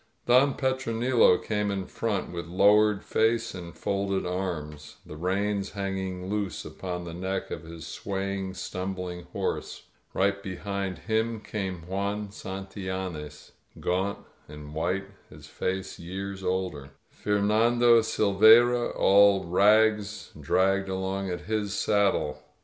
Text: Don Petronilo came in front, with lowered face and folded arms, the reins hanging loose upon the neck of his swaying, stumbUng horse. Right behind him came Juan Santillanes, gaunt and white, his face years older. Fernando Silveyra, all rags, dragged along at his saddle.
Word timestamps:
Don 0.25 0.55
Petronilo 0.55 1.37
came 1.37 1.69
in 1.69 1.85
front, 1.85 2.31
with 2.31 2.47
lowered 2.47 3.03
face 3.03 3.53
and 3.53 3.77
folded 3.77 4.25
arms, 4.25 4.95
the 5.05 5.15
reins 5.15 5.73
hanging 5.73 6.25
loose 6.27 6.65
upon 6.65 7.03
the 7.03 7.13
neck 7.13 7.51
of 7.51 7.61
his 7.65 7.85
swaying, 7.85 8.53
stumbUng 8.53 9.27
horse. 9.27 9.83
Right 10.15 10.41
behind 10.41 10.97
him 10.97 11.39
came 11.39 11.83
Juan 11.85 12.29
Santillanes, 12.29 13.51
gaunt 13.79 14.17
and 14.47 14.73
white, 14.73 15.05
his 15.29 15.45
face 15.45 15.99
years 15.99 16.43
older. 16.43 16.89
Fernando 17.11 18.01
Silveyra, 18.01 18.95
all 18.95 19.45
rags, 19.45 20.31
dragged 20.39 20.89
along 20.89 21.29
at 21.29 21.41
his 21.41 21.75
saddle. 21.75 22.41